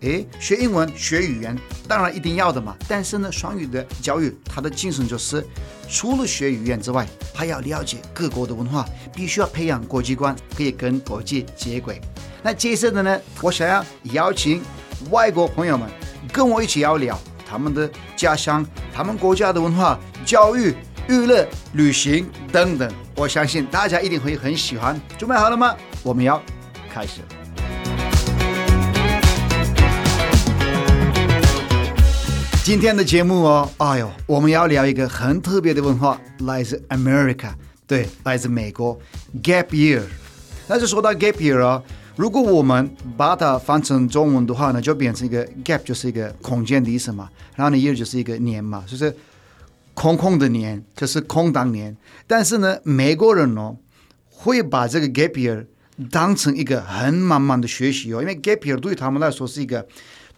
[0.00, 1.56] 诶，学英文、学语言
[1.88, 2.76] 当然一定要的嘛。
[2.88, 5.44] 但是呢，双语的教育它的精神就是，
[5.88, 12.00] 除了学语言之外，还要了解各国的文化，必须要培养国际观，可以跟国际接轨。
[12.42, 14.62] 那接着的呢，我想要邀请
[15.10, 15.88] 外国朋友们
[16.32, 17.18] 跟我一起要聊
[17.48, 20.74] 他们的家乡、他们国家的文化、教育。
[21.08, 25.00] 娱乐、旅行等等，我相信大家一定会很喜欢。
[25.16, 25.76] 准备好了吗？
[26.02, 26.42] 我们要
[26.92, 27.20] 开始。
[32.66, 37.52] 今天的节目哦，哎呦，我们要聊一个很特别的文化，来自 America，
[37.86, 38.98] 对，来自美国
[39.40, 40.02] ，Gap Year。
[40.66, 41.80] 那就说到 Gap Year 哦，
[42.16, 49.14] 如果我们把它翻成中文的话呢，就变成一个 Gap，就是一个空间的意思嘛，然后呢，Year 就是一个年嘛，就是。
[49.94, 53.76] 空空的年就是空档年，但是呢，美国人哦
[54.28, 55.64] 会把这个 gap year
[56.10, 59.86] 当成一个很慢慢的学习哦，因为 gap year 对他们来说是一个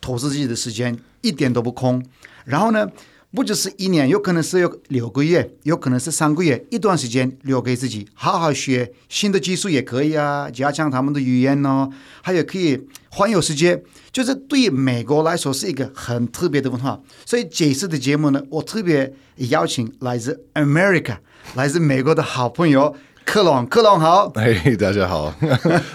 [0.01, 2.05] 投资自己的时间，一点都不空。
[2.45, 2.89] 然后呢，
[3.35, 11.91] 不只是一年，有可能是有六个月，有可能是三个月，一段时间留给自己好好学新的技术也可以啊，加强他们的语言哦，
[12.23, 13.83] 还有可以环游世界。
[14.11, 21.19] 就是对美国来说是一个很特别的文化，所以这次的节目呢，我特别邀请来自 America、
[21.55, 22.97] 来自美国的好朋友
[23.29, 23.67] 克隆。
[23.67, 25.31] 克隆好，嘿，hey, 大家好，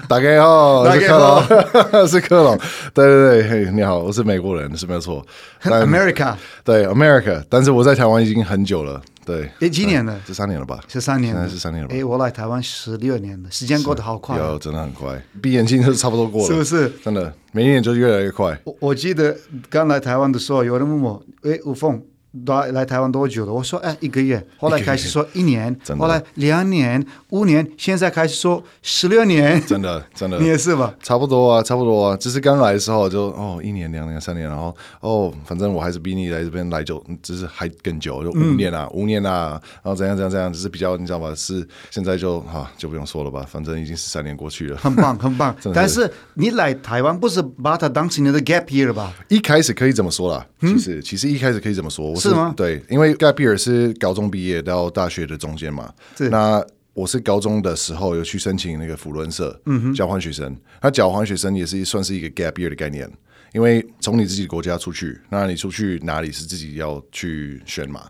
[0.07, 2.55] 大家好，大家好，是克隆，
[2.93, 5.25] 对对对，嘿，你好，我是美国人，是没有错
[5.63, 9.01] ，America，对 America，但是我在台湾已经很久了。
[9.25, 10.15] 对，诶，几年了？
[10.27, 10.79] 十三年了吧？
[10.87, 11.95] 十三年，现在十三年了吧。
[11.95, 16.91] 诶，我来台湾十六年了，时间过得好快，有，真的很快，闭眼睛就差不多过了，是不是？
[17.03, 18.55] 真的，每一年就越来越快。
[18.65, 19.35] 我我记得
[19.71, 21.99] 刚来台湾的时候，有人问我，诶，吴凤。
[22.47, 23.53] 来来台湾多久了？
[23.53, 24.43] 我说哎，一个月。
[24.57, 29.61] 后来开始说一年，后来两年、五年，现在开始说十六年。
[29.67, 30.93] 真的真的，你也是吧？
[31.03, 32.17] 差不多啊，差不多啊。
[32.17, 41.31] 只是刚来的时候就哦，一年、两年、三年，然后哦，反正我还是比你来这边来久，只是还更久，就五年啊，五年啊，然后怎样怎样怎样，只是比较你知道吧？
[41.35, 45.55] 是现在就哈就不用说了吧，反正已经十三年过去了，很棒很棒。
[45.71, 49.13] 但是你来台湾不是把它当成你的 gap year 吧？
[49.27, 52.11] 一开始可以这么说啦，其实其实一开始可以这么说。
[52.29, 52.53] 是吗？
[52.55, 55.93] 对，因为 gap year 是高中毕业到大学的中间嘛。
[56.17, 56.29] 是。
[56.29, 56.63] 那
[56.93, 60.55] 我是高中的时候有去申请那个辅伦社，嗯哼，交换学生。
[60.81, 63.09] 那交换学生也是算是一个 gap year 的概念，
[63.53, 68.07] 因为从你自己国家出去，那你出去哪里是自己要去选嘛？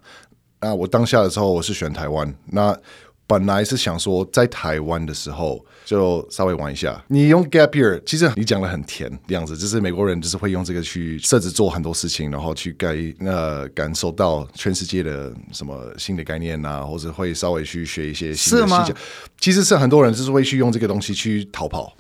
[0.59, 2.33] 那我当下的时候我是选台湾。
[2.47, 2.77] 那
[3.27, 5.63] 本来是想说在台湾的时候。
[5.85, 7.03] 就稍微玩一下。
[7.09, 18.95] 你用 gap year，其实你讲的很甜的样子，就是美国人就是会用这个去设置做很多事情，然后去感呃感受到全世界的什么新的概念啊，或者会稍微去学一些新的细节。
[19.37, 21.93] 其实是很多人就是会去用这个东西去逃跑。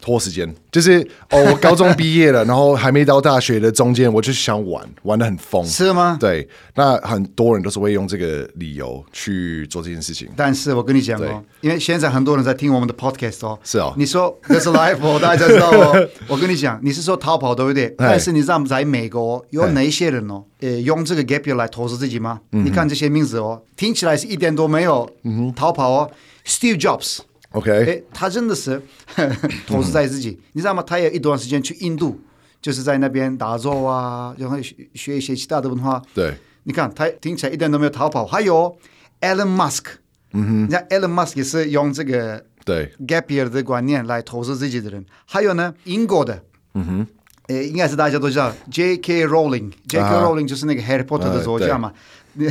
[0.00, 6.16] 拖时间，就是哦，我高中毕业了，然后还没到大学的中间，我就想玩，玩的很疯，是吗？
[6.18, 10.28] 对，那很多人都是会用这个理由去做这件事情。
[10.36, 16.08] 但是我跟你讲哦，因为现在很多人在听我们的 podcast 哦，是哦，你说这是 live 哦，大家知道哦。
[16.26, 17.94] 我跟你讲，你是说逃跑对不对？
[17.98, 22.40] 但是你知道在美国有哪些人哦，呃，用这个 gap year 来投资自己吗？
[22.50, 25.10] 你看这些名字哦，听起来是一点都没有
[25.54, 26.10] 逃跑哦
[26.46, 27.18] ，Steve Jobs。
[27.52, 28.80] OK，哎，他真的是
[29.66, 30.82] 投资在自己，你知道吗？
[30.86, 32.20] 他有一段时间去印度，
[32.62, 36.00] 就是在那边打坐啊，然后学学一些其他的文化。
[36.14, 38.24] 对，你看他听起来一点都没有逃跑。
[38.24, 38.76] 还有
[39.20, 39.84] Elon Musk，
[40.32, 45.04] 嗯哼，你看 Elon Musk 也是用这个对 gap year 的观念来投资自己的人。
[45.26, 46.44] 还有呢，英国的，
[46.74, 47.06] 嗯哼，
[47.48, 49.26] 诶，应该是大家都知道 J.K.
[49.26, 50.04] Rowling，J.K.
[50.04, 51.92] Rowling 就是那个 Harry Potter 的作家嘛，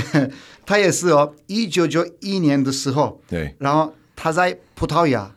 [0.65, 3.93] 他也是哦，一九九一年的时候，对，然后。
[4.21, 5.29] 他在葡萄牙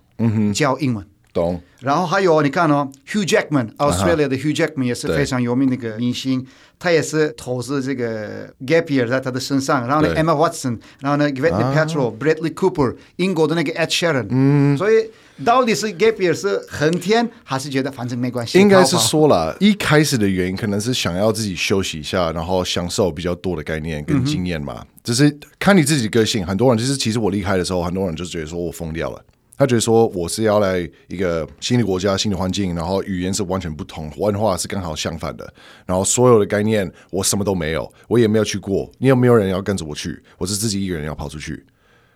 [0.54, 1.60] 教英文，懂。
[1.80, 6.46] 然后还有你看哦，Hugh Jackman，Australia 的 Hugh Jackman 也是非常有名的一个明星，
[6.78, 9.88] 他也是投资这个 gap year 在他的身上。
[9.88, 14.26] 然后呢，Emma Watson，然后呢，Gwyneth Paltrow，Bradley Cooper，英国的那个 Ed Sheeran。
[14.30, 15.10] 嗯，所以
[15.44, 18.60] 到底是 gap year 是很甜，还是觉得反正没关系？
[18.60, 24.86] 应该是说了，一开始的原因可能是想要自己休息一下，然后享受比较多的概念跟经验嘛。
[25.02, 29.20] 只是看你自己个性，很多人就是其实我离开的时候，很多人就觉得说我疯掉了。
[29.62, 35.54] 他觉得说我是要来一个新的国家、新的环境，然后语言是完全不同，文化是刚好相反的，
[35.86, 40.20] 然后所有的概念我什么都没有，我也没有去过，你有没有人要跟着我去？
[40.36, 41.64] 我是自己一个人要跑出去。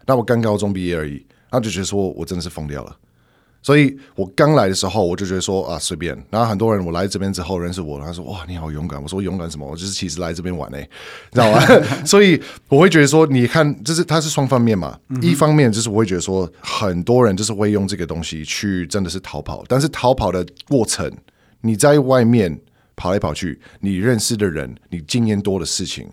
[0.04, 2.96] 那我刚高中毕业而已，他就觉得说我真的是疯掉了。
[3.66, 6.16] 所以我刚来的时候，我就觉得说啊，随便。
[6.30, 9.02] 然后很多人我来这边之后认识我，他说哇，你好勇敢。
[9.02, 9.66] 我说勇敢什么？
[9.68, 10.88] 我就是其实来这边玩诶，
[11.34, 11.60] 知道吗？
[12.06, 14.96] 所以我会觉得说，你看，就是它是双方面嘛。
[15.20, 21.10] 一方面就是我会觉得说，很多人就是会用这个东西去真的是逃跑，但是逃跑的过程，
[21.62, 22.56] 你在外面
[22.94, 26.08] 跑来跑去，你认识的人，你经验多的事情，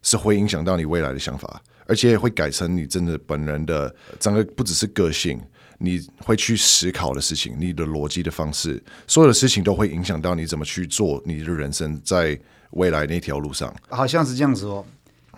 [0.00, 5.38] 是会影响到你未来的想法，而且会改成你真的本人的整个不只是个性。
[5.78, 12.38] 你会去思考的事情，你的逻辑的方式，所有的事情都会影响到你怎么去做你的人生，在
[12.70, 14.84] 未来那条路上，好像是这样子哦。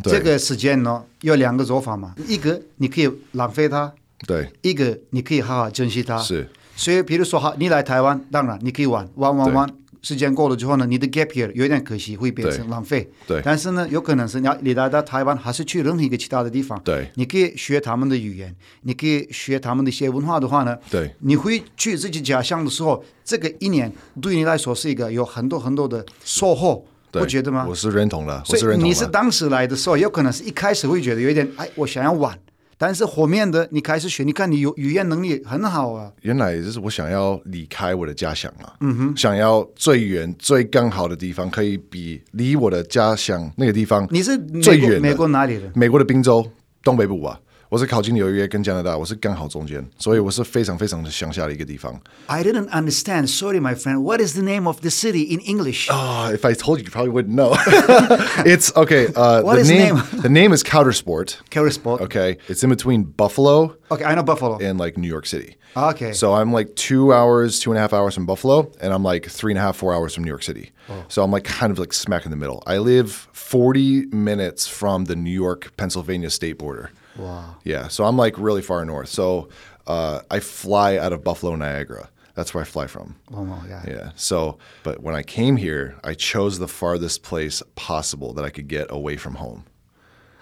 [0.05, 3.93] 这个时间呢，有两个做法嘛，一个你可以浪费它，
[4.26, 6.19] 对；一个你可以好好珍惜它。
[6.19, 6.49] 是。
[6.76, 9.69] 所以，比如说，好，你来台湾，当然你可以玩玩玩玩。
[10.02, 13.02] 时间过了之后呢，你的 gap year 有点可惜，会变成浪费。
[13.26, 13.38] 对。
[13.38, 16.80] 对，但是呢，有可能是你要你来到台湾，还是去任何一个其他的地方。
[16.84, 17.10] 对。
[17.16, 20.76] 你可以学他们的语言，你可以学他们的一些文化的话呢。
[20.90, 21.14] 对。
[21.20, 27.66] 你会去自己家乡的时候，这个一年对你来说是一个有很多很多的收获，不觉得吗？
[27.68, 28.42] 我是认同的。
[28.44, 32.38] 所以你是当时来的时候，有可能是一开始会觉得有一点，哎，我想要玩。
[32.78, 36.12] 但是后面的你开始学，你看你有语言能力很好啊。
[36.22, 44.06] 原来就是我想要离开我的家乡啊，嗯哼，想要最远最刚好的地方，可以比离我的家乡那个地方。
[44.10, 45.70] 你是最远美国哪里的？
[45.75, 46.48] 美国的宾州
[46.84, 47.40] 东北部吧。
[47.69, 52.00] 我是靠近纽约跟加拿大，我是刚好中间，所以我是非常非常的乡下的一个地方。
[52.27, 53.27] I didn't understand.
[53.27, 54.03] Sorry, my friend.
[54.03, 55.89] What is the name of the city in English?
[55.89, 57.55] Ah, if I told you, you probably wouldn't know.
[58.45, 59.07] It's okay.
[59.15, 60.21] Uh, what the is name, the name?
[60.21, 61.38] The name is Coudersport.
[61.50, 62.01] Coudersport.
[62.01, 63.75] Okay, it's in between Buffalo.
[63.89, 64.59] Okay, I know Buffalo.
[64.59, 65.55] And like New York City.
[65.76, 66.12] Okay.
[66.12, 69.26] So I'm like two hours, two and a half hours from Buffalo, and I'm like
[69.26, 70.70] three and a half, four hours from New York City.
[70.88, 71.04] Oh.
[71.08, 72.62] So I'm like kind of like smack in the middle.
[72.66, 76.90] I live 40 minutes from the New York Pennsylvania state border.
[77.16, 77.56] Wow.
[77.64, 77.88] Yeah.
[77.88, 79.08] So I'm like really far north.
[79.08, 79.48] So
[79.86, 82.08] uh, I fly out of Buffalo, Niagara.
[82.34, 83.16] That's where I fly from.
[83.32, 83.88] Oh my God.
[83.88, 84.12] Yeah.
[84.14, 88.68] So, but when I came here, I chose the farthest place possible that I could
[88.68, 89.64] get away from home.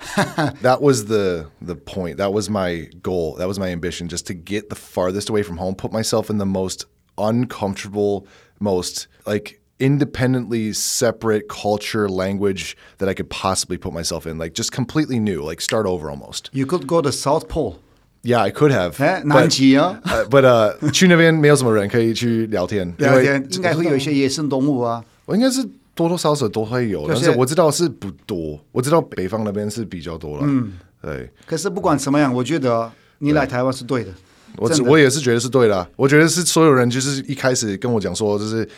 [0.61, 2.17] that was the the point.
[2.17, 3.35] That was my goal.
[3.35, 6.37] That was my ambition, just to get the farthest away from home, put myself in
[6.39, 6.85] the most
[7.17, 8.25] uncomfortable,
[8.59, 14.71] most like independently separate culture, language that I could possibly put myself in, like just
[14.71, 16.49] completely new, like start over almost.
[16.51, 17.79] You could go to South Pole.
[18.23, 18.99] Yeah, I could have.
[19.25, 19.99] 南极啊
[20.29, 25.03] but uh, 去那边没有什么人可以去聊天，聊天应该会有一些野生动物啊。
[25.25, 28.56] 我应该是 多多少少都会有，但是我知道是不多。
[28.70, 30.44] 我知道北方那边是比较多了。
[30.46, 31.28] 嗯，对。
[31.44, 32.88] 可是不管怎么样，我觉得
[33.18, 34.12] 你来台湾是对的。
[34.56, 35.88] 我我也是觉得是对的啊。
[35.96, 38.68] 我觉得是所有人就是一开始跟我讲说，就是。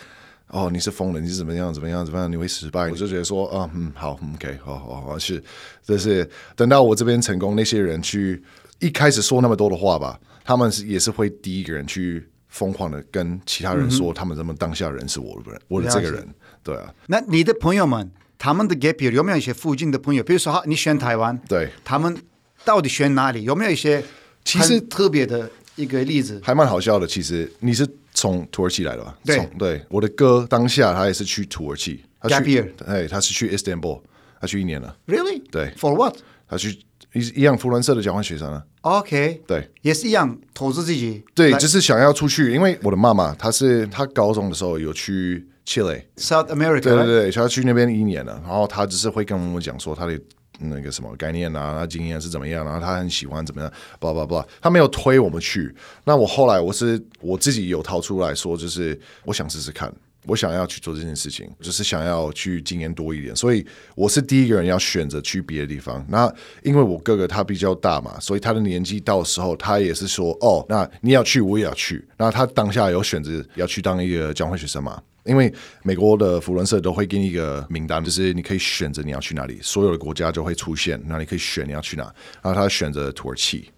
[0.51, 1.71] 哦，你是疯了，你是怎么样？
[1.75, 2.03] 怎么样？
[2.03, 2.33] 怎么样？
[2.33, 2.89] 你会失败？
[2.89, 5.45] 我就觉得说，啊，嗯，好，OK，好好好，是，
[5.85, 6.27] 就是
[6.57, 8.43] 等到我这边成功，那些人去
[8.79, 16.27] 一开始说那么多的话吧，他们是也是会第一个人去疯狂的跟其他人说，他们这么当下人是我的人，我的这个人，
[16.63, 16.93] 对啊。
[17.07, 20.23] 那你的朋友们，他们的 gap year 有没有一些附近的朋友？
[20.23, 22.17] 比如说，哈，你选台湾，对，他们
[22.65, 23.45] 到底选哪里？
[23.45, 24.03] 有没有一些
[24.45, 26.41] 其实特别的一个例子？
[26.43, 27.89] 还蛮好笑的，其实你是。
[28.15, 29.17] 从土耳其来的吧？
[29.25, 34.01] 对对，我的哥当下他也是去土耳其，Gap year，哎，他是去 Istanbul，
[34.41, 34.97] 他去一年了。
[35.07, 35.41] Really？
[35.53, 36.17] 对，For what？
[36.49, 36.77] 他去
[37.19, 38.63] 一一样福伦社的交换学生啊。
[38.83, 41.23] OK，对，也是一样投资自己。
[41.35, 50.19] 对，就是想要出去，因为我的妈妈她是她高中的时候有去 Chile，South America，对对对，她去那边一年了，然后她只是会跟我们讲说她的。
[50.61, 51.77] 那个什么概念啊？
[51.79, 52.65] 他经验是怎么样？
[52.65, 53.73] 然后她很喜欢怎么样？
[54.01, 55.73] 不不不，她没有推我们去。
[56.03, 59.89] 那我后来我是我自己有掏出来说，就是我想试试看，
[60.29, 63.35] 我想要去做这件事情，就是想要去经验多一点。
[63.35, 63.67] 所以
[63.97, 66.05] 我是第一个人要选择去别的地方。
[66.09, 66.33] 那
[66.63, 72.07] 因为我哥哥他比较大嘛，所以他的年纪到时候，他也是说哦，那你要去，我也要去。
[72.17, 75.03] 那他当下有选择要去当一个交换学生嘛？
[75.25, 82.05] 因为美国的福伦社都会给你一个名单，就是你可以选择你要去哪里，所有的国家就会出现，那你可以选你要去哪。
[82.43, 83.71] 然后他选择土耳其，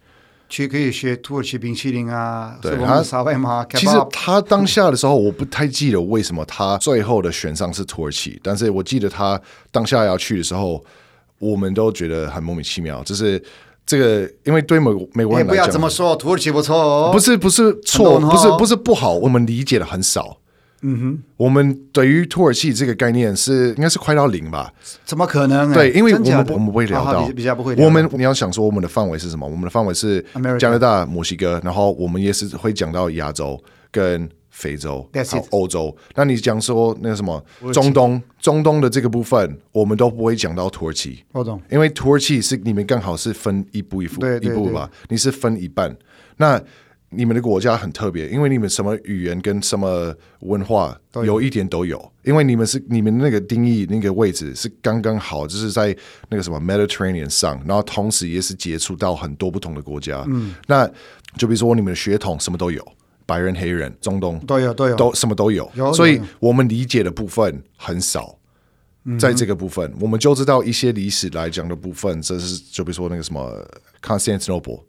[0.51, 3.03] 去可以学土耳其冰淇淋啊，对他
[3.39, 3.65] 玛。
[3.71, 9.41] 其实他当下的时候，我不太记得为什么他最后的选上是土耳其，但是我记得他
[9.71, 10.85] 当下要去的时候，
[11.39, 13.43] 我们都觉得很莫名其妙，就是
[13.87, 20.37] 这个，因为对美美国人来讲，不要这么说，土耳其不错哦，不是不是错，不是不是不好，我们理解的很少。
[20.83, 24.73] 嗯哼，我们对于土耳其这个概念是应该是快到零吧？
[25.05, 25.71] 怎么可能？
[25.73, 27.75] 对，因为我们我们不会聊到，比较不会。
[27.77, 29.47] 我们你要想说我们的范围是什么？
[29.47, 30.25] 我们的范围是
[30.59, 35.07] 加拿大、墨西哥，然后我们也是会讲到亚洲跟非洲、
[35.51, 35.95] 欧洲。
[36.15, 37.45] 那你讲说那个什么
[37.75, 38.23] 中东？
[38.41, 41.23] 中东的这个部分，我们都不会讲到土耳其。
[41.33, 44.91] 我懂，因为土耳其是你们刚好是分一步一步一步吧？
[45.11, 45.95] 你是分一半，
[46.39, 46.59] 那。
[47.13, 55.95] 你们的国家很特别，因为你们什么语言跟什么文化有一点都有，因为你们是你们那个定义那个位置是刚刚好，就是在
[56.29, 60.25] 那个什么 Mediterranean 上，然后同时也是接触到很多不同的国家。
[60.29, 60.87] 嗯，那
[61.37, 62.87] 就比如说你们的血统什么都有，
[63.27, 68.39] 白人、黑人、中东都有都有都什么都有，有，所以我们理解的部分很少，
[69.19, 73.69] 在这个部分，嗯、我们就知道一些历史来讲的部分，这是就比如说那个什么
[74.01, 74.85] Constantinople。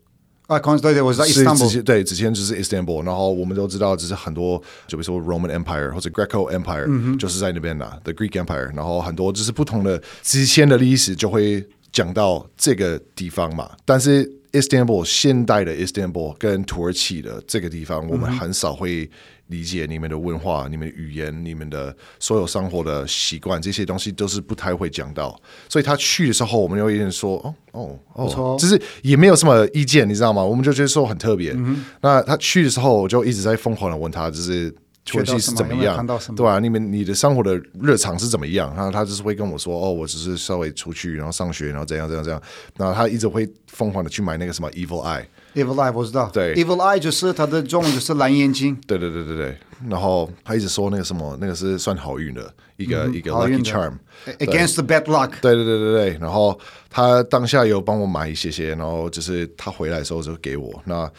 [0.51, 13.71] 啊，对对，我在伊斯坦布尔，对，之前就是 Istanbul，，然后我们都知道，就是很多，就比如说 Roman Empire 或者 Greco Empire，、嗯、就是在那边的 The Greek Empire，然后很多就是不同的之前的历史就会讲到这个地方嘛。
[13.85, 19.09] 但是 Istanbul 现代的 Istanbul 跟土耳其的这个地方，我们很少会。
[19.51, 25.39] 理解你们的文化、你们的语言、你们的所有生活的习惯，这些东西都是不太会讲到。
[25.69, 30.41] 所以他去的时候，我们有一点说：“哦哦哦，不错。”就是也没有什么意见，你知道吗？
[30.41, 31.51] 我们就觉得说很特别。
[31.51, 36.03] 嗯、那他去的时候，我就一直在疯狂的问他，就是土耳其是怎么样？
[36.05, 36.59] 么对吧、啊？
[36.59, 38.73] 你们你的生活的日常是怎么样？
[38.73, 42.41] 然后他就是会跟我说：“哦，我只是稍微出去，然后上学，然后怎样怎样怎样。”
[42.77, 45.25] 然后他一直会疯狂的去买那个什么 Evil Eye。
[45.53, 48.77] Evil Eye 我知道，对，Evil Eye 就是它的中文就是蓝眼睛。
[48.87, 49.57] 对对对对对，
[49.89, 53.93] 然后他一直说那个什么，那个是算好运的一个、嗯、一个 lucky charm
[54.39, 55.31] against the bad luck。
[55.41, 56.57] 对对对对对，然后
[56.89, 60.81] 他当下有帮我买一些些，然后就是他回来的时候就给我。
[60.85, 61.11] 那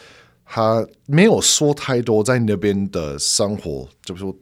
[0.45, 4.35] 他没有说太多在那边的生活，就是说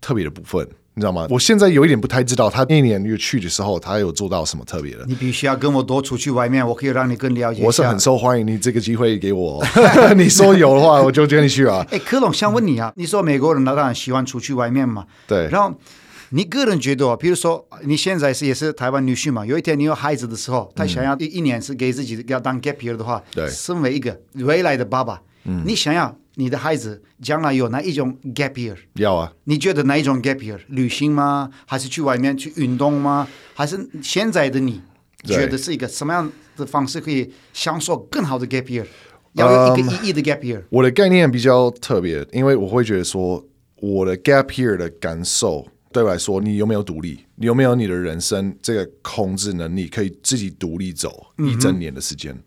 [0.00, 0.68] 特别的部分。
[1.00, 1.26] 你知道吗？
[1.30, 5.04] 我现在有一点不太知道，他那年又去的时候，他有做到什么特别的？
[5.08, 7.62] 你必须要跟我多出去外面，我可以让你更了解。
[7.64, 9.64] 我是很受欢迎，你这个机会给我，
[10.14, 11.82] 你说有的话，我就跟你去啊。
[11.90, 15.06] 哎，科隆想问你啊，你说美国人当然喜欢出去外面嘛？
[15.26, 15.48] 对。
[15.48, 15.74] 然后
[16.28, 19.46] 你个人觉得，比如说你现在是也是台湾女婿嘛？
[19.46, 26.16] 有一天你有孩子的时候，他想要一一年是给自己要当 gap year 的话，对，身为一个未来的爸爸，嗯，你想要？
[26.36, 28.76] 你的孩子将来有哪一种 gap year？
[28.94, 29.30] 要啊！
[29.44, 30.58] 你觉得哪一种 gap year？
[30.68, 31.50] 旅行吗？
[31.66, 33.28] 还是去外面去运动吗？
[33.52, 34.80] 还是现在的你
[35.24, 38.86] 觉得是一个什么样的方式可以享受更好的 gap year？
[39.34, 43.44] 要有一个意义的 gap year？、Um, 我的概念比较特别，因为我会觉得说，
[43.76, 47.26] 我的 gap year 的感受对我来说，你有没有独立？
[47.34, 52.32] 你有没有你的人生这个控制能力，可以自己独立走一整年的时间？
[52.32, 52.42] 嗯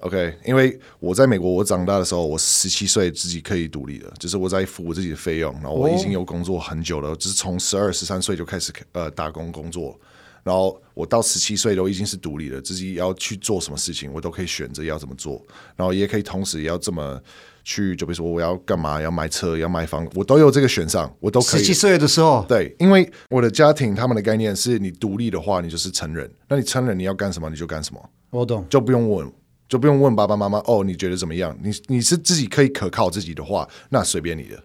[0.00, 9.98] OK，因为我在美国，我长大的时候，我十七岁自己可以独立了，就是我在付我自己的费用，然后我已经有工作很久了，只是从十二十三岁就开始呃打工工作，
[10.44, 15.42] 然后我到十七岁都已经是独立了，自己要去做什么事情，我都可以选择要怎么做，
[15.74, 17.18] 然后也可以同时也要这么
[17.64, 21.60] 去，就比如说我要干嘛，要买车，要买房，我都有这个选项，我都可以。
[21.60, 29.32] 十七岁的时候，对，因为我的家庭他们的概念是你独立的话，你就是成人，那你成人你要干什么你就干什么，我懂，就不用问。
[29.68, 31.56] 就不用问爸爸妈妈哦，你觉得怎么样？
[31.62, 34.62] 你你是自己可以可靠自己的话，那随便你的。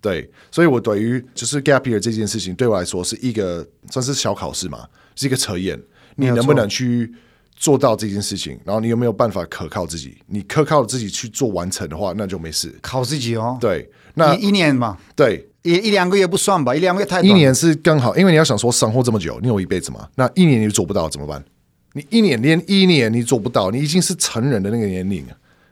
[0.00, 4.84] 对，所以我对于就是 gap year 这件事情，对我来说是一个算是小考试嘛，
[5.14, 5.80] 是一个测验，
[6.16, 7.14] 你能不能去
[7.54, 8.58] 做到这件事情？
[8.64, 10.18] 然后你有没有办法可靠自己？
[10.26, 12.74] 你可靠自己去做完成的话，那就没事。
[12.82, 13.56] 考自己哦。
[13.60, 17.24] 对，那一,一年嘛，对，一一两个月不算吧，一两个月太短。
[17.24, 21.44] 一年是刚好，因为你要想说生活这么久，你有一辈子嘛，那一年你做不到怎么办？
[21.94, 25.24] 你一年连一年你做不到，你已经是成人的那个年龄，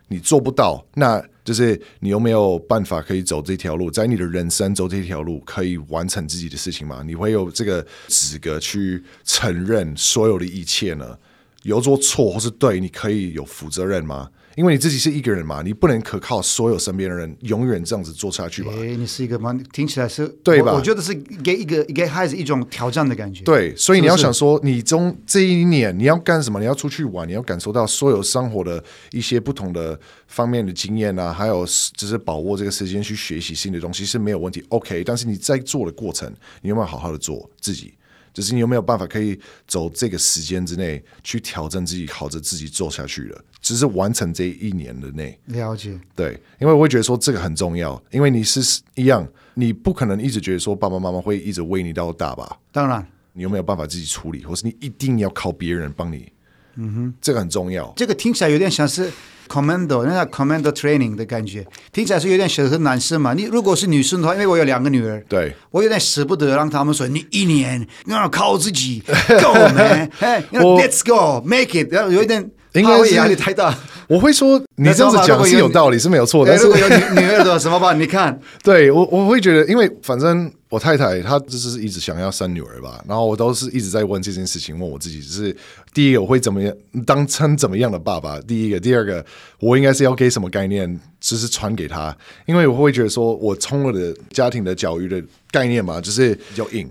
[0.09, 7.03] 你做不到，那就是你有没有办法可以走这条路，在你的人生走这条路，可以完成自己的事情吗？
[7.07, 11.19] 你会有这个资格去承认所有的一切呢？
[11.63, 14.29] 有做错或是对，你可以有负责任吗？
[14.61, 18.71] 因为你自己是一个人嘛，你不能可靠所有身边的人永远这样子做下去吧？
[18.77, 20.73] 哎，你是一个蛮听起来是对吧？
[20.73, 23.43] 我，我觉得是给一个给孩子一种挑战的感觉。
[23.43, 26.61] 对，所以你要想说，你中这一年你要干什么？
[26.61, 31.65] 你要出去玩，你要感受到所有生活的一些不同的方面的经验啊，还有
[31.95, 34.63] 就是把握这个时间去学习新的东西是没有问题。
[34.69, 37.95] OK，但是你在做的过程，你有没有好好的做自己？
[38.33, 43.45] 就是你有没有办法可以走这个时间之内去挑战自己，靠着自己做下去了？
[43.61, 45.99] 只是完成这一年的内了解。
[46.15, 52.59] 对，因为我会觉得说这个很重要，因为你是一样，你不可能一直觉得说爸爸妈妈会一直喂你到大吧？
[52.73, 56.33] 当然，你有没有办法自己处理，或是你一定要靠别人帮你？
[56.77, 57.93] 嗯哼，这个很重要。
[57.97, 59.11] 这个听起来有点像是
[59.49, 63.35] commando，那叫 commando training 的感觉，听起来是有点像是男生嘛。
[63.35, 72.51] 你如果是女生的话，因为我有两个女儿，对我有点舍不得让他们说你一年你要靠自己， Go man，哎，Let's go，make it，然后有一点。
[72.75, 73.77] 应该是压力太大。
[74.07, 76.53] 我会说，你这样子讲是有道理，是没有错 的。
[76.53, 77.99] 但是如果有女女儿的怎么办？
[77.99, 85.55] 你看，对我我会觉得，因为反正我太太她就是一直想要生女儿吧，然后我都是一直在问这件事情，问我自己，就是
[85.93, 86.75] 第一个我会怎么样
[87.05, 88.41] 当成怎么样的爸爸？
[88.41, 89.23] 第一个，第二个，
[89.59, 96.89] 我应该是要给什么概念，就是传给她，因为我会觉得说，我从我的家庭的教育的概念嘛，就是比较硬。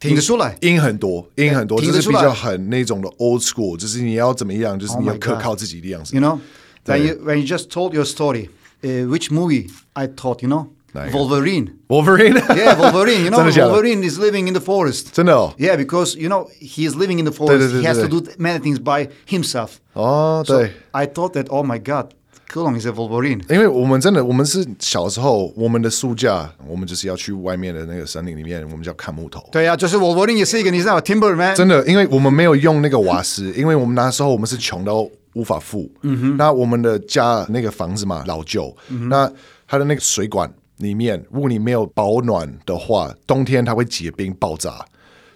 [0.00, 6.14] 听得出来，音很多，音很多，就是比较很那种的 old school，就是你要怎么样，就是你要可靠自己的样子。
[6.14, 6.38] You know,
[6.84, 8.48] when you when you just told your story,
[8.80, 10.68] which movie I thought, you know,
[11.11, 11.73] Wolverine.
[11.87, 12.35] Wolverine.
[12.55, 13.23] Yeah, Wolverine.
[13.23, 15.07] You know, Wolverine is living in the forest.
[15.11, 15.53] 真的哦。
[15.57, 17.73] Yeah, because you know he is living in the forest.
[17.73, 19.77] He has to do many things by himself.
[19.93, 20.71] 哦，对。
[20.91, 22.11] I thought that, oh my God.
[22.45, 29.43] 科隆是 Wolverine，因为我们真的，我们是小时候，我们的暑假，我们就是要去外面的那个森林里面，我们就要砍木头。
[29.51, 31.55] 对呀、啊，就是 Wolverine 也是一个，你知道 Timberman。
[31.55, 35.91] 真的，因为我们没有用那个瓦斯，因为我们那时候我们是穷到无法付。
[36.03, 36.37] 嗯哼。
[36.37, 39.31] 那我们的家那个房子嘛，老旧，嗯、哼那
[39.67, 40.47] 它的那个水管
[40.78, 44.84] 里面，如果你没有保暖的话，冬天它会结冰爆炸。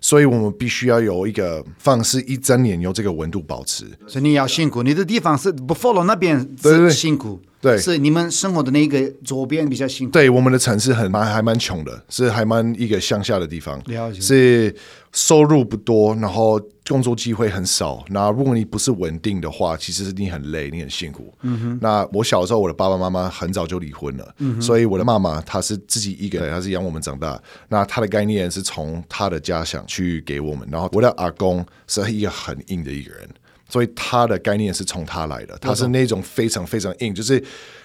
[0.04, 3.86] 所以我们必须要有一个方式，一整年由这个温度保持。
[4.08, 10.12] 所以你要辛苦，你的地方是 Buffalo 那边是辛苦，对，对，对，是你们生活的那个左边比较辛苦。
[10.12, 14.20] 对，我们的城市很蛮还蛮穷的，是还蛮一个乡下的地方，了解。
[14.20, 14.74] 是
[15.12, 16.60] 收入不多，然后。
[16.84, 21.32] 工作机会很少，那如果你不是稳定的话，其实你很累，你很辛苦。
[21.42, 21.78] 嗯哼。
[21.80, 24.34] 那我小时候，我的爸爸妈妈很早就离婚了。
[24.60, 27.40] 所以我的妈妈她是自己一个人，她是养我们长大。
[27.68, 33.28] 那她的概念是从她的家乡去给我们，然后我的阿公是一个很硬的一个人，
[33.72, 37.42] 所以他的概念是从他来的，他是那种非常非常硬，就是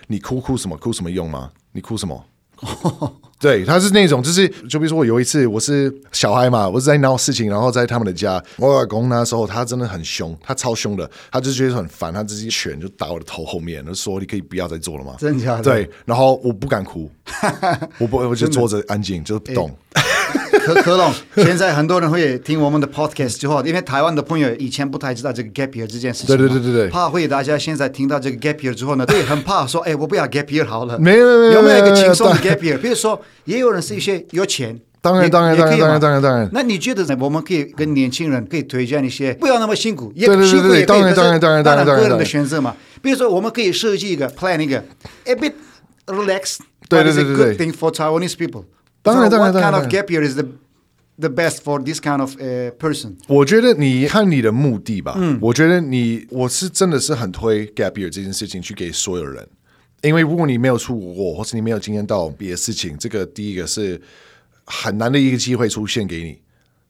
[0.08, 1.50] 你哭哭什么哭什么用吗？
[1.72, 2.26] 你哭什么？
[3.40, 15.16] 对，他是那种，就是就比如说我有一次我是小孩嘛，我是在闹事情，然后在他们的家，我老公那时候他真的很凶，他超凶的，他就觉得很烦，他直接拳就打我的头后面，就说你可以不要再做了吗？
[15.18, 15.64] 真的假的？
[15.64, 17.10] 对，然后我不敢哭，
[17.98, 19.70] 我不我就 坐着安静就不动。
[19.94, 20.07] 欸
[20.68, 32.78] 可可龙，现在很多人会听我们的 podcast 之后，因为台湾的朋友以前不太知道这个 gap year 这件事情，对对对对对，怕会大家现在听到这个 gap year 之后呢， 对，很怕说，哎，我不要 gap year 好了，没有没有，有没有一个轻松的 gap year？
[32.78, 36.50] 比如说，也有人是一些有钱，当然当然当然当然当然当然。
[36.52, 37.18] 那你觉得呢？
[37.22, 42.76] 我们可以跟年轻人可以推荐一些，不要那么辛苦，也辛苦也可以，当然当然当然当然个人的选择嘛。
[43.02, 44.84] 比如说，我们可以设计一个 plan 一个
[45.24, 45.54] a bit
[46.08, 46.58] relax，
[46.90, 48.64] 对对对对对，good thing for Taiwanese people。
[49.04, 49.72] 当然当然当然。
[49.72, 50.46] What kind of gap year is the
[51.20, 53.16] The best for this kind of a person。
[53.28, 55.16] 我觉得你看你的目的吧。
[55.18, 59.48] 嗯，我觉得你我是真的是很推 gap year 这件事情去给所有人，
[60.04, 64.00] 因为如果你没有出国过，或是你没有经验到别的事情，这个第一个是
[64.66, 66.40] 很难的一个机会出现给你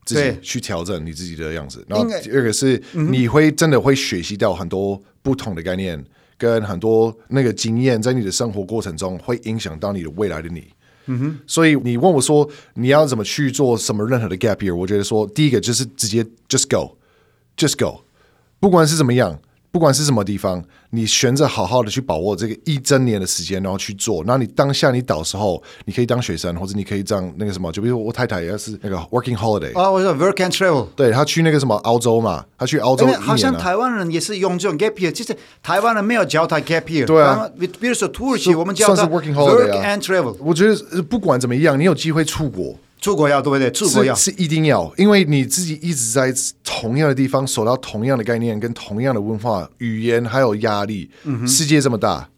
[0.04, 1.82] 自己去调整你自己的样子。
[1.88, 6.04] 然后第二个是你会真的会学习到很多不同的概念，
[6.36, 10.68] 跟很多那个经验，在你的生活过程中会影响到你的未来的你。
[11.08, 14.74] 嗯哼，所以你问我说你要怎么去做什么任何的 gap year？
[14.74, 18.02] 我觉得说第一个就是直接 just go，just go，
[18.60, 19.40] 不管是怎么样。
[19.70, 24.24] 不管是什么地方，你选择好好的去把握这个一整年的时间，然后去做。
[24.26, 40.34] 那你当下你倒时候，你可以当学生，或者你可以这样那个什么，就比如我太太也是那个 working holiday 啊，我说 work and travel，对，他去那个什么澳洲嘛，他去澳洲、啊，好像台湾人也是用这种 gap year，其实台湾人没有教他 gap year，对啊，比如说土耳其，我们叫他 working and travel。
[40.40, 42.74] 我觉得不管怎么样，你有机会出国。
[43.00, 43.70] 出国要对不对？
[43.70, 46.34] 出国要是，是一定要，因为你自己一直在
[46.64, 51.10] 同样的地方，受到同样的概念、跟同样的文化、语言，还有压力。
[51.46, 52.28] 世界这么大，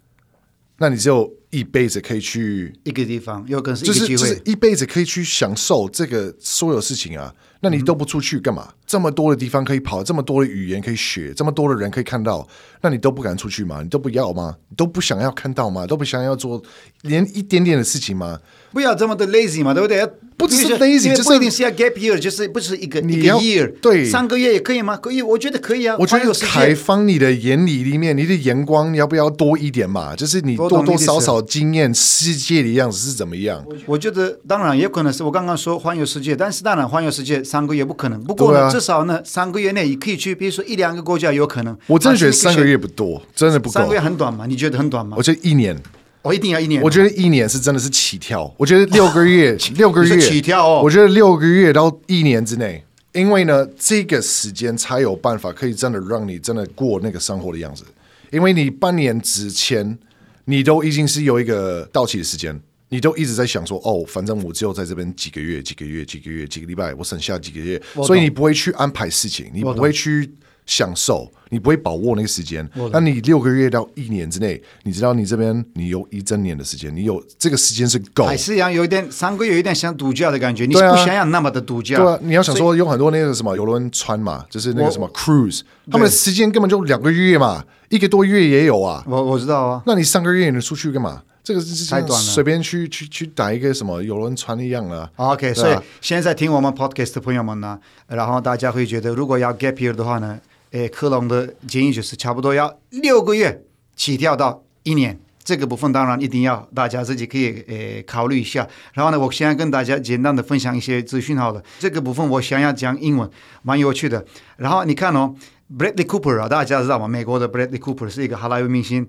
[0.79, 7.35] 那你只有一辈子可以去一个地方，有个机会，就是就是一辈子可以去享受这个所有事情啊。
[7.61, 8.69] 那你都不出去干嘛？
[8.69, 12.45] 嗯、这么多的地方可以跑，这么多的语言可以学，这么多的人可以看到，
[12.81, 13.83] 那你都不敢出去吗？
[13.85, 14.57] 你都不要吗？
[14.69, 15.87] 你都不想要看到吗？
[15.87, 16.61] 都不想要做
[17.03, 18.41] 连一点点的事情吗？
[18.73, 20.05] 不要这么的 lazy 嘛，对不对？
[20.37, 24.97] 不只是 lazy，就是不一定是要 gap year，就是不是一个一个 year，对，三个月也可以吗？
[24.97, 25.95] 可以，我觉得可以啊。
[25.99, 30.17] 我觉得开放你的眼里里面，你的眼光要不要多一点嘛？
[30.17, 33.63] 就是你多多少少经验世界的样子是怎么样？
[33.87, 38.19] 我觉得当然也可能是我刚刚说环游世界，但是当然环游世界三个月不可能。
[38.25, 41.77] 不过呢，啊、至少呢三个月内也可以去，比如说一两个国家有可能。
[41.87, 43.75] 我真的觉得三个月不多，真的不够。
[43.75, 44.47] 三个月很短吗？
[44.47, 45.15] 你觉得很短吗？
[45.17, 45.77] 我觉得一年。
[46.23, 46.83] 我一定要一年。
[46.83, 48.53] 我觉得一年是真的是起跳。
[48.59, 50.83] 我觉得六个月， 六个月起跳哦。
[50.85, 57.85] 我觉得六个月到一年之内，因为呢，这个时间才有办法可以真的让你真的过那个生活的样子。
[58.31, 59.99] 因为你半年之前，
[60.45, 70.31] 你都已经是有一个到期的时间，你都一直在想说，哦，反正我只有在这边几个月、几个月、几个月、几个礼拜，我省下几个月，所以你不会去安排事情，你不会去。
[70.67, 72.69] 享受，你不会把握那个时间。
[72.93, 78.25] 那你六个月到一年之内，你知道你这边你有一整年的时间，你有这个时间是够。
[78.25, 80.67] 还是一样，有一点三个月，有一点像度假的感觉。
[80.67, 81.97] 你不想要那么的度假。
[81.97, 89.03] 对啊，你要想说有很多那个什么游轮船嘛，就是那个什么 cruise，他们的时间根本就两个月嘛，一个多月也有啊。
[89.09, 89.83] 我我知道啊。
[89.87, 91.21] 那你三个月你出去干嘛？
[91.51, 95.11] 这个是太短了，随便去去去打一个什么游轮船一样了。
[95.17, 100.39] OK，所以现在听我们 podcast 的朋友们呢，然后大家会觉得，如果要 gap year 的话呢？
[100.71, 103.65] 诶，克隆的建议就是差不多要六个月
[103.97, 108.65] 起跳到一年，这个部分当然一定要大家自己可以诶考虑一下。
[108.95, 111.61] 然后呢，我现在跟大家简单的分享一些资讯好了。
[111.81, 113.29] 这个部分我想要讲英文，
[113.63, 114.25] 蛮有趣的。
[114.59, 115.35] 然后你看哦
[115.77, 117.09] ，Bradley Cooper 啊，大家知道吗？
[117.09, 119.05] 美国的 Bradley Cooper 是一个好莱坞明星。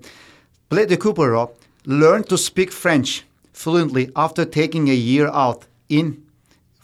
[0.68, 1.48] Bradley Cooper 哦
[1.85, 3.21] ，learned to speak French
[3.53, 6.17] fluently after taking a year out in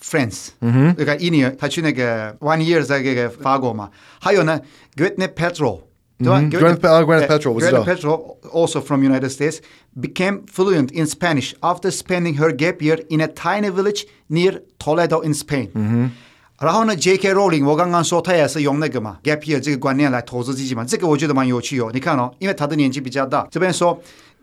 [0.01, 3.89] France，嗯哼，那个一年，他去那个 one year 在那个法国嘛。
[4.19, 4.59] 还有呢，
[4.95, 5.81] Gwyneth Paltrow，
[6.17, 6.41] 对吧？
[6.41, 7.83] Gwyneth Paltrow，我知道。
[7.83, 9.59] Gwyneth Paltrow also from United States
[9.95, 15.23] became fluent in Spanish after spending her gap year in a tiny village near Toledo
[15.23, 15.69] in Spain。
[15.75, 16.11] 嗯哼。
[16.59, 17.33] 然后呢，J.K.
[17.33, 20.85] Rowling，我刚刚说他也是用那个嘛，gap year 这个观念来投资自己嘛。
[20.85, 21.89] 这个我觉得蛮有趣哦。
[21.93, 23.99] 你看哦，因为他的年纪比较大，这边说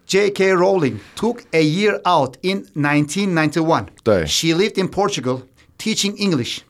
[0.07, 0.53] J.K.
[0.53, 3.87] Rowling took a year out in 1991。
[4.03, 4.25] 对。
[4.25, 5.41] She lived in Portugal。
[5.77, 6.61] Teaching English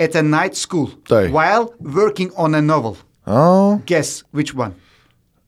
[0.00, 2.96] at a night school 对 while working on a novel.
[3.22, 4.72] 哦 Guess which one?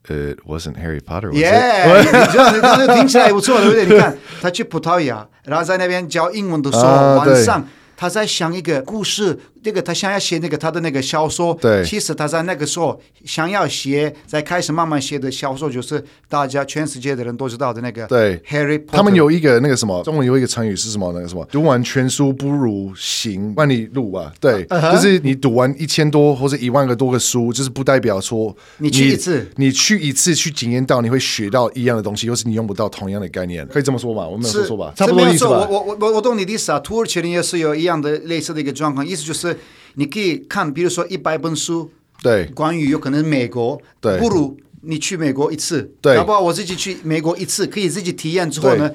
[0.08, 1.30] It wasn't Harry Potter.
[1.32, 3.84] Was Yeah，你这样子听起来也不错，对不对？
[3.86, 7.66] 你看他去葡萄牙，然后在那边教英文的时候，晚上。
[7.96, 11.56] 他在想一个故事，这个他想要写那个他的那个小说。
[11.60, 18.06] 对，其实他在那个时候想要写，在开始慢慢写的小说，就是大家全世界的人都知道的那个。
[18.06, 18.92] 对，Harry Potter。
[18.92, 21.12] 他们有一个那个什么，中文有一个成语是什么？
[21.12, 24.32] 那个什么，读完全书不如行万里路吧？
[24.40, 24.92] 对，uh huh.
[24.92, 34.26] 就是你读完一千多或者一万个多个书，就是不代表说你，你去一次，你去一次去经验到，你会学到一样的东西，或是你用不到同样的概念，可以这么说吧？
[34.26, 34.92] 我没有说错吧？
[34.96, 35.68] 是差不多意思吧？
[35.70, 36.80] 我我我我懂你的意思啊。
[36.80, 38.70] 土耳其人也是有一样的类似的一个。
[38.70, 39.49] 状况意思就是，
[39.94, 41.90] 你可以看，比如说一百本书，
[42.22, 48.90] 对，关于有可能美国，对，不如你去美国一次，对，要不然我自己去美国一次，可以自己体验之后呢，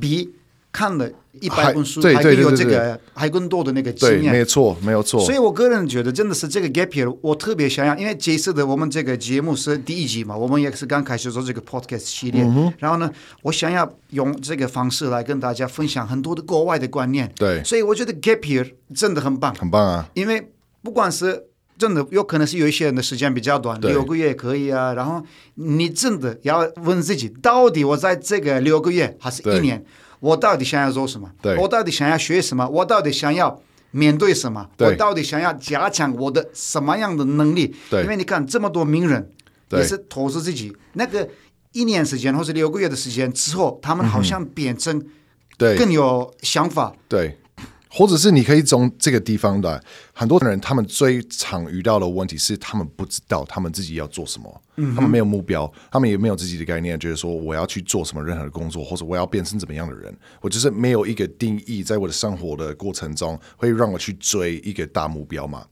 [0.00, 0.32] 比
[0.72, 5.20] 看了一百本书还更有这个还更多的那个经验，没错，没有错。
[5.24, 13.10] 所以我个人觉得真的是这个 gap year，我特别想要，因为这次的我们这个节目是第一集嘛，我们也是刚开始做这个 podcast 系列，嗯、然后呢，
[13.42, 20.52] 我想要用这个方式来跟大家分享很多的国外的观念，对，所以我觉得 gap year 真的很棒，很棒啊，因为
[20.82, 25.20] 不管是真的有可能是有一些人的时间比较短，六个月也可以啊，然后
[25.54, 29.84] 你真的要问自己，到底我在这个六个月还是一年？
[30.20, 31.30] 我到底想要做什么？
[31.42, 32.68] 对我到底想要学什么？
[32.68, 34.68] 我到底想要面对什么？
[34.76, 37.74] 对我到底想要加强我的什么样的能力？
[37.90, 39.30] 对因为你看这么多名人
[39.70, 41.28] 也是投资自己，那个
[41.72, 45.02] 一年时间或者六个月的时间之后，他们好像变成
[45.76, 46.94] 更有想法。
[47.92, 65.66] 或者是你可以从这个地方的很多人，他们最常遇到的问题是，他们不知道他们自己要做什么，嗯、他们没有目标，他们也没有自己的概念，觉得说我要去做什么任何的工作，或者我要变成怎么样的人，我就是没有一个定义，在我的生活的过程中，会让我去追一个大目标嘛？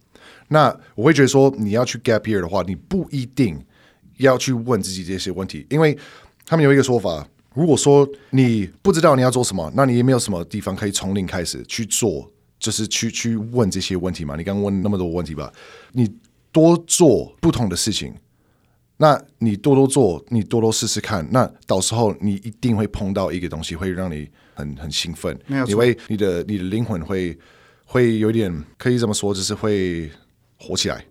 [0.48, 3.64] 那我会觉得说，你要去 gap year 的话，你不一定
[4.16, 5.96] 要去问自己这些问题，因为
[6.44, 7.24] 他们有一个说法。
[7.58, 14.36] 如果说你不知道你要做什么，那你也没有什么地方可以从零开始去做，就是去去问这些问题嘛。
[14.36, 15.52] 你刚刚问那么多问题吧，
[15.90, 16.08] 你
[16.52, 18.14] 多做不同的事情，
[18.98, 27.36] 那你多多做，你多多试试看，那到时候你一定会碰到一个东西，会让你很很兴奋，因为你的你的灵魂会
[27.84, 30.08] 会有点可以这么说，就是会
[30.58, 31.04] 火起来。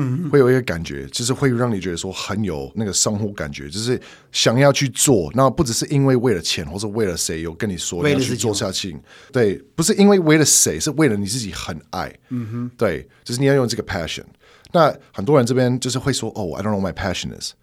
[0.00, 5.28] 嗯，会有一个感觉，就是会让你觉得说很有那个生活感觉，就是想要去做。
[5.34, 8.96] 那不只是因为为了钱，或者为了谁有跟你说你要去做下去。
[9.32, 12.14] 对，不是因为为了谁，是为了你自己很爱。
[12.28, 14.22] 嗯哼，对，就是你要用这个 passion。
[14.70, 17.54] 那很多人这边就是会说，哦，I don't know my passion is。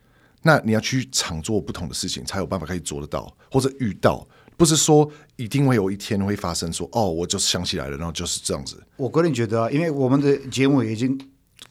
[0.42, 4.28] 那你要去常做不同的事情，才有办法可以做得到，或者遇到。
[4.58, 8.84] 不是说一定会有一天会发生说，说哦，我就想起来了，然后就是这样子。
[8.98, 11.18] 我个人觉得，啊因为我们的节目已经。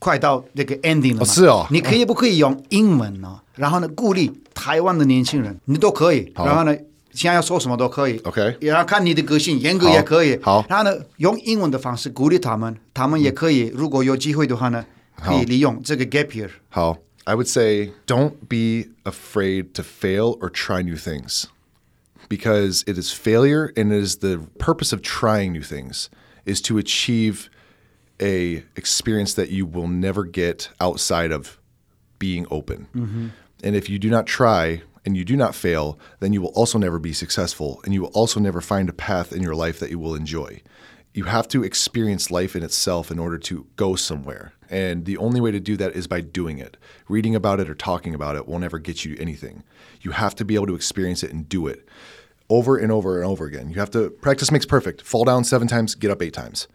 [0.03, 1.25] 快到那个 ending 了嘛？
[1.25, 3.41] 是哦，你可以不可以用英文呢？
[3.55, 6.32] 然后呢，鼓励台湾的年轻人，你都可以。
[6.36, 6.73] 然后呢，
[7.12, 8.17] 现在要说什么都可以。
[8.19, 10.39] OK，然后看你的个性，严格也可以。
[10.41, 13.71] 好，然后呢，用英文的方式鼓励他们，他们也可以。
[13.75, 14.86] 如果有机会的话呢，
[15.21, 16.49] 可以利用这个 gap year。
[16.69, 21.43] 好， I would say don't be afraid to fail or try new things
[22.29, 26.05] because it is failure and it is the purpose of trying new things
[26.45, 27.47] is to achieve
[28.20, 31.59] a experience that you will never get outside of
[32.18, 32.88] being open.
[32.94, 33.29] Mm-hmm.
[33.62, 36.79] And if you do not try and you do not fail, then you will also
[36.79, 39.90] never be successful and you will also never find a path in your life that
[39.90, 40.62] you will enjoy.
[41.12, 44.53] You have to experience life in itself in order to go somewhere.
[44.68, 46.77] And the only way to do that is by doing it.
[47.09, 49.62] Reading about it or talking about it will never get you anything.
[50.00, 51.88] You have to be able to experience it and do it
[52.48, 53.70] over and over and over again.
[53.70, 55.03] You have to practice makes perfect.
[55.03, 56.66] Fall down seven times, get up eight times.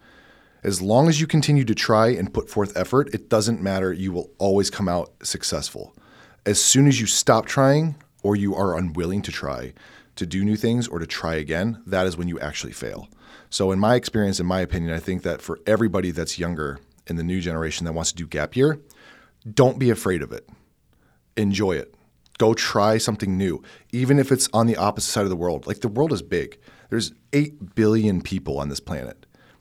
[0.62, 3.92] As long as you continue to try and put forth effort, it doesn't matter.
[3.92, 5.94] You will always come out successful.
[6.44, 9.72] As soon as you stop trying or you are unwilling to try
[10.16, 13.08] to do new things or to try again, that is when you actually fail.
[13.48, 17.16] So, in my experience, in my opinion, I think that for everybody that's younger in
[17.16, 18.80] the new generation that wants to do gap year,
[19.54, 20.46] don't be afraid of it.
[21.36, 21.94] Enjoy it.
[22.38, 25.66] Go try something new, even if it's on the opposite side of the world.
[25.66, 26.58] Like the world is big.
[26.90, 29.19] There's 8 billion people on this planet.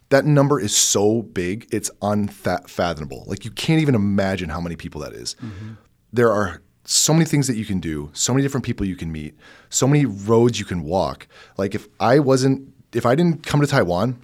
[0.09, 3.23] That number is so big, it's unfathomable.
[3.27, 5.35] Like you can't even imagine how many people that is.
[5.35, 5.73] Mm-hmm.
[6.11, 9.11] There are so many things that you can do, so many different people you can
[9.11, 9.35] meet,
[9.69, 11.27] so many roads you can walk.
[11.57, 14.19] Like if I wasn't if I didn't come to Taiwan,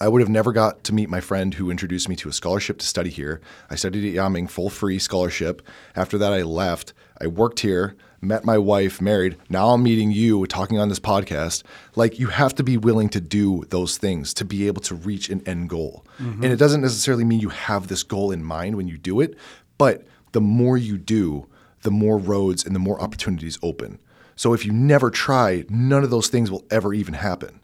[0.00, 2.78] I would have never got to meet my friend who introduced me to a scholarship
[2.78, 3.40] to study here.
[3.68, 5.60] I studied at Yaming, full free scholarship.
[5.96, 6.92] After that, I left.
[7.20, 9.36] I worked here, met my wife, married.
[9.48, 11.62] Now I'm meeting you, talking on this podcast.
[11.94, 15.28] Like, you have to be willing to do those things to be able to reach
[15.28, 16.04] an end goal.
[16.18, 16.44] Mm-hmm.
[16.44, 19.36] And it doesn't necessarily mean you have this goal in mind when you do it,
[19.76, 21.46] but the more you do,
[21.82, 23.98] the more roads and the more opportunities open.
[24.36, 27.60] So if you never try, none of those things will ever even happen.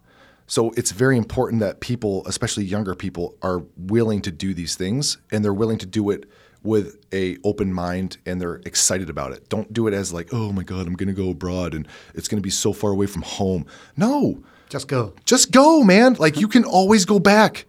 [0.46, 5.18] So it's very important that people, especially younger people, are willing to do these things
[5.32, 6.28] and they're willing to do it
[6.64, 9.48] with a open mind and they're excited about it.
[9.48, 12.26] Don't do it as like, "Oh my god, I'm going to go abroad and it's
[12.26, 14.42] going to be so far away from home." No.
[14.70, 15.12] Just go.
[15.24, 16.14] Just go, man.
[16.14, 17.66] Like you can always go back.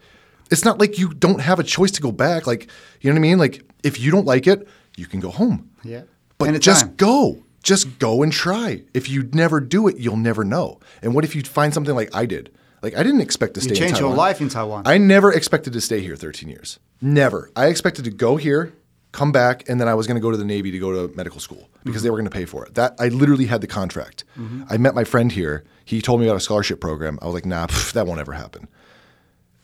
[0.49, 2.47] It's not like you don't have a choice to go back.
[2.47, 2.69] Like,
[3.01, 3.37] you know what I mean?
[3.37, 5.69] Like if you don't like it, you can go home.
[5.83, 6.03] Yeah.
[6.37, 6.61] But Anytime.
[6.61, 7.43] just go.
[7.61, 8.83] Just go and try.
[8.93, 10.79] If you never do it, you'll never know.
[11.01, 12.51] And what if you find something like I did?
[12.81, 13.71] Like I didn't expect to stay.
[13.71, 14.83] You changed your life in Taiwan.
[14.85, 16.79] I never expected to stay here 13 years.
[17.01, 17.49] Never.
[17.55, 18.73] I expected to go here,
[19.14, 21.14] come back, and then I was going to go to the Navy to go to
[21.16, 22.04] medical school because mm-hmm.
[22.04, 22.74] they were going to pay for it.
[22.74, 24.24] That I literally had the contract.
[24.38, 24.64] Mm-hmm.
[24.70, 25.64] I met my friend here.
[25.84, 27.18] He told me about a scholarship program.
[27.20, 28.68] I was like, nah, pff, that won't ever happen.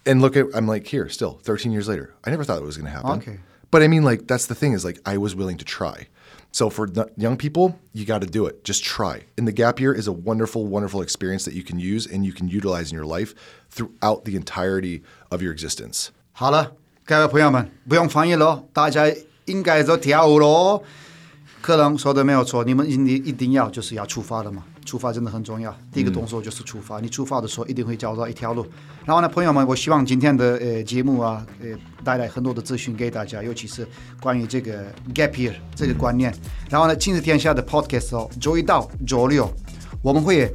[0.05, 2.15] And look at, I'm like, here, still 13 years later.
[2.25, 3.11] I never thought it was going to happen.
[3.13, 3.39] Okay.
[3.71, 6.07] But I mean, like, that's the thing is like, I was willing to try.
[6.53, 8.65] So for young people, you got to do it.
[8.65, 9.25] Just try.
[9.37, 12.33] And the gap year is a wonderful, wonderful experience that you can use and you
[12.33, 13.35] can utilize in your life
[13.69, 16.11] throughout the entirety of your existence.
[16.33, 16.73] 好了，
[17.05, 19.13] 各位朋友们，不用翻译了，大家
[19.46, 20.82] 应该都跳舞了。
[21.62, 24.64] 可能说的没有错，你们一定一定要就是要出发的嘛。
[24.84, 27.00] 出发真的很重要，第一个动作就是出发。
[27.00, 28.66] 你出发的时候一定会找到一条路。
[29.06, 31.68] 然后呢，朋友们，我希望今天的呃节目啊，呃
[32.04, 33.88] 带来很多的资讯给大家，尤其是
[34.20, 36.34] 关于这个 gap year 这个观念。
[36.68, 39.48] 然后呢，今日天下的 podcast 哦，周一到周六
[40.02, 40.52] 我们会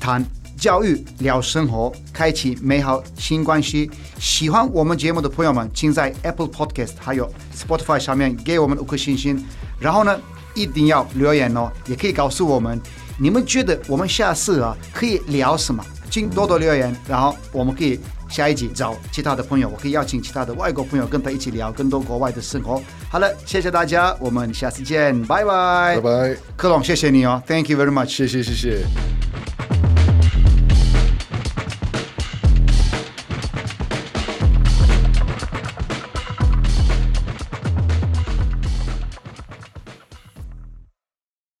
[0.00, 0.24] 谈
[0.60, 3.90] 教育、聊生活、开启美好新关系。
[4.18, 9.42] 喜欢我们节目的朋友们，请在 Apple Podcast 还有 Spotify 上面给我们五颗星星。
[9.78, 10.20] 然后呢，
[10.54, 12.78] 一定要留言哦，也可以告诉我们。
[13.18, 15.82] 你们觉得我们下次啊可以聊什么？
[16.10, 22.82] 请多多留言，然后我们可以下一集找其他的朋友，我可以邀请其他的外国朋友跟他一起聊更多国外的生活。
[23.08, 28.84] 好了，谢谢大家，我们下次见，拜拜，拜拜，克隆，谢谢你哦，Thank you very much，谢谢谢谢。